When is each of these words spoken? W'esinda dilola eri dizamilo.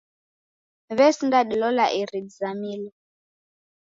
W'esinda 0.97 1.39
dilola 1.49 1.85
eri 1.99 2.19
dizamilo. 2.25 2.89